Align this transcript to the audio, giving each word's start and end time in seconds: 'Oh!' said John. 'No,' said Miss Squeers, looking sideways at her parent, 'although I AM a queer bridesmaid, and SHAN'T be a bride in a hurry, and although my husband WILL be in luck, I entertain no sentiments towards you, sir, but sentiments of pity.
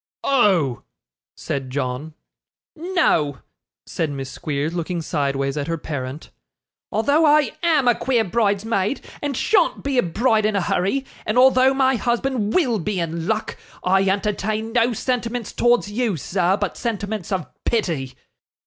'Oh!' 0.23 0.81
said 1.37 1.69
John. 1.69 2.15
'No,' 2.75 3.37
said 3.85 4.09
Miss 4.09 4.31
Squeers, 4.31 4.73
looking 4.73 4.99
sideways 4.99 5.57
at 5.57 5.67
her 5.67 5.77
parent, 5.77 6.31
'although 6.91 7.23
I 7.23 7.51
AM 7.61 7.87
a 7.87 7.93
queer 7.93 8.23
bridesmaid, 8.23 9.01
and 9.21 9.37
SHAN'T 9.37 9.83
be 9.83 9.99
a 9.99 10.01
bride 10.01 10.47
in 10.47 10.55
a 10.55 10.61
hurry, 10.61 11.05
and 11.23 11.37
although 11.37 11.75
my 11.75 11.97
husband 11.97 12.55
WILL 12.55 12.79
be 12.79 12.99
in 12.99 13.27
luck, 13.27 13.57
I 13.83 14.09
entertain 14.09 14.71
no 14.71 14.91
sentiments 14.93 15.53
towards 15.53 15.91
you, 15.91 16.17
sir, 16.17 16.57
but 16.57 16.77
sentiments 16.77 17.31
of 17.31 17.45
pity. 17.63 18.15